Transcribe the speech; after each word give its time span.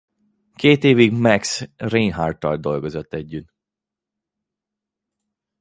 Két 0.55 0.83
évig 0.83 1.11
Max 1.11 1.67
Reinhardttal 1.77 2.57
dolgozott 2.57 3.13
együtt. 3.13 3.53